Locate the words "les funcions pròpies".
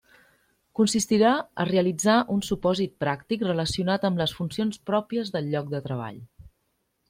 4.25-5.33